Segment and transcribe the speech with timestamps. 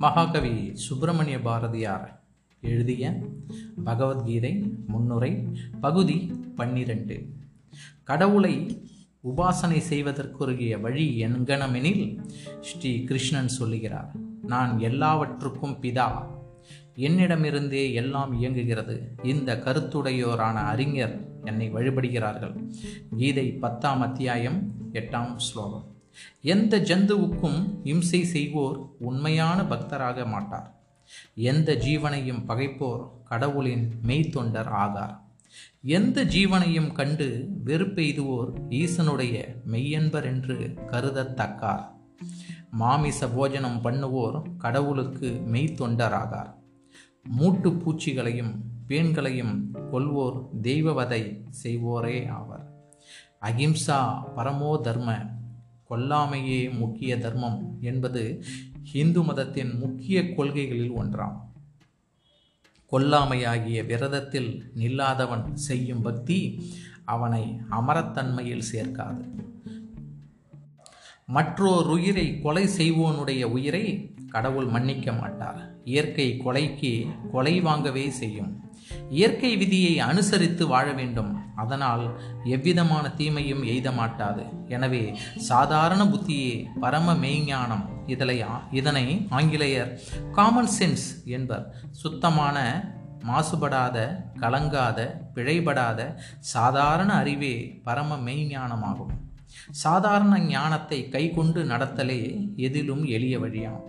[0.00, 2.20] மகாகவி சுப்பிரமணிய பாரதியார்
[2.60, 3.18] எழுதிய
[3.84, 5.48] பகவத்கீதை முன்னுரை
[5.80, 7.28] பகுதி பன்னிரண்டு.
[8.04, 8.82] கடவுளை
[9.24, 12.30] உபாசனை செய்வதற்குரிய வழி என்கணமெனில்
[12.60, 14.12] ஸ்ரீ கிருஷ்ணன் சொல்லுகிறார்
[14.42, 16.26] நான் எல்லாவற்றுக்கும் பிதா.
[16.96, 19.14] என்னிடமிருந்தே எல்லாம் இயங்குகிறது.
[19.22, 22.72] இந்த கருத்துடையோரான அறிஞர் என்னை வழிபடுகிறார்கள்.
[23.16, 25.96] கீதை பத்தாம் அத்தியாயம் எட்டாம் ஸ்லோகம்.
[26.42, 30.68] எந்த ஜந்துவுக்கும் இம்சை செய்வோர் உண்மையான பக்தராக மாட்டார்.
[31.34, 35.14] எந்த ஜீவனையும் பகைப்போர் கடவுளின் மெய்த்தொண்டர் ஆகார்.
[35.82, 37.28] எந்த ஜீவனையும் கண்டு
[37.64, 39.36] வெறுப்பெய்துவோர் ஈசனுடைய
[39.66, 40.56] மெய்யன்பர் என்று
[40.90, 41.84] கருதத்தக்கார்.
[42.70, 46.50] மாமிச போஜனம் பண்ணுவோர் கடவுளுக்கு மெய்த்தொண்டராகார்
[47.22, 48.52] மூட்டு பூச்சிகளையும்
[48.88, 49.54] பேன்களையும்
[49.92, 51.22] கொள்வோர் தெய்வவதை
[51.62, 52.64] செய்வோரே ஆவர்.
[53.42, 53.98] அகிம்சா
[54.36, 55.10] பரமோ தர்ம
[55.90, 58.44] கொல்லாமையே முக்கிய தர்மம் என்பது
[58.92, 61.36] இந்து மதத்தின் முக்கிய கொள்கைகளில் ஒன்றாம்.
[62.92, 66.70] கொல்லாமையாகிய விரதத்தில் நில்லாதவன் செய்யும் பக்தி
[67.04, 69.24] அவனை அமரத்தன்மையில் சேர்க்காது.
[71.26, 75.74] மற்றோர் உயிரை கொலை செய்வோனுடைய உயிரை கடவுள் மன்னிக்க மாட்டார்.
[75.84, 78.60] இயற்கை கொலைக்கு கொலை வாங்கவே செய்யும்.
[79.10, 81.46] இயற்கை விதியை அனுசரித்து வாழ வேண்டும்.
[81.56, 84.42] அதனால் எவ்விதமான தீமையும் எய்த மாட்டாது.
[84.68, 87.84] எனவே சாதாரண புத்தியே பரம மெய்ஞானம்.
[88.06, 90.00] இதழை இதனை ஆங்கிலேயர்
[90.32, 91.66] காமன் சென்ஸ் என்பர்.
[91.90, 92.58] சுத்தமான
[93.26, 93.98] மாசுபடாத
[94.40, 94.98] கலங்காத
[95.34, 96.00] பிழைபடாத
[96.38, 99.14] சாதாரண அறிவே பரம மெய்ஞானமாகும்.
[99.70, 102.20] சாதாரண ஞானத்தை கைகொண்டு நடத்தலே
[102.56, 103.82] எதிலும் எளிய வழியாம்.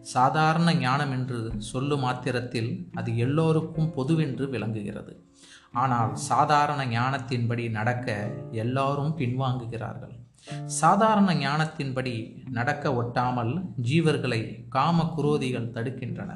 [0.00, 5.24] சாதாரண ஞானம் என்று சொல்லு மாத்திரத்தில் அது எல்லோருக்கும் பொதுவென்று விளங்குகிறது.
[5.72, 10.14] ஆனால் சாதாரண ஞானத்தின்படி நடக்க எல்லாரும் பின்வாங்குகிறார்கள்.
[10.64, 12.14] சாதாரண ஞானத்தின்படி
[12.50, 16.32] நடக்க ஒட்டாமல் ஜீவர்களை காம குரோதிகள் தடுக்கின்றன.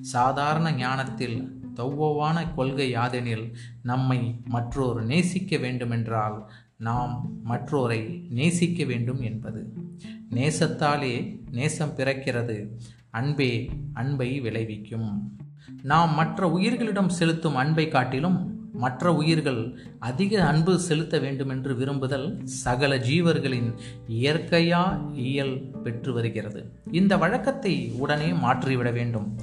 [0.00, 1.38] சாதாரண ஞானத்தில்
[1.76, 9.72] தௌவான கொள்கை யாதெனில் நம்மை மற்றோர் நேசிக்க வேண்டுமென்றால் நாம் மற்றோரை நேசிக்க வேண்டும் என்பது.
[10.30, 12.68] நேசத்தாலே நேசம் பிறக்கிறது
[13.10, 15.38] அன்பே அன்பை விளைவிக்கும்.
[15.82, 23.78] நாம் மற்ற உயிர்களிடம் செலுத்தும் அன்பை காட்டிலும் மற்ற உயிர்கள் அதிக அன்பு செலுத்த வேண்டுமென்று விரும்புதல் சகல ஜீவர்களின்
[24.08, 26.72] இயற்கையா இயல் பெற்று வருகிறது.
[26.92, 29.38] இந்த வழக்கத்தை உடனே மாற்றிவிட வேண்டும்.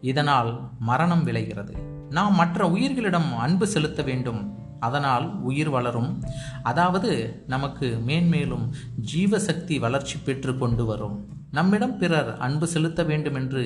[0.00, 1.74] இதனால் மரணம் விளைகிறது.
[2.10, 4.59] நாம் மற்ற உயிர்களிடம் அன்பு செலுத்த வேண்டும்.
[4.80, 6.22] அதனால் உயிர் வளரும்.
[6.62, 8.66] அதாவது நமக்கு மேன்மேலும்
[9.12, 11.38] ஜீவசக்தி வளர்ச்சி பெற்று கொண்டு வரும்.
[11.52, 13.62] நம்மிடம் பிறர் அன்பு செலுத்த வேண்டும் என்று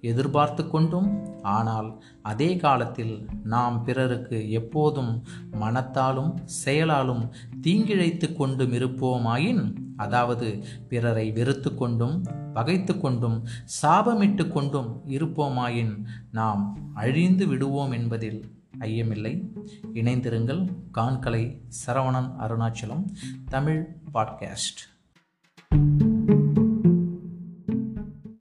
[0.00, 1.08] எதிர்பார்த்து கொண்டும்
[1.42, 1.88] ஆனால்
[2.22, 7.24] அதே காலத்தில் நாம் பிறருக்கு எப்போதும் மனத்தாலும் செயலாலும்
[7.62, 9.62] தீங்கிழைத்து கொண்டும் இருப்போமாயின்
[9.96, 12.22] அதாவது பிறரை வெறுத்து கொண்டும்
[12.54, 13.44] பகைத்து கொண்டும்
[13.82, 15.94] சாபமிட்டு கொண்டும் இருப்போமாயின்
[16.30, 16.62] நாம்
[16.94, 18.40] அழிந்து விடுவோம் என்பதில்
[18.78, 19.48] ஐயமில்லை
[19.94, 20.72] இணைந்திருங்கள்.
[20.94, 23.04] கான்கலை சரவணன் அருணாச்சலம்
[23.48, 24.93] தமிழ் பாட்காஸ்ட்.